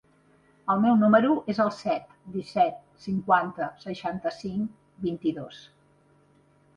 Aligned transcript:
El 0.73 0.79
meu 0.83 0.95
número 1.01 1.33
es 1.53 1.59
el 1.65 1.67
set, 1.79 2.15
disset, 2.37 2.79
cinquanta, 3.03 3.67
seixanta-cinc, 3.83 4.73
vint-i-dos. 5.05 5.61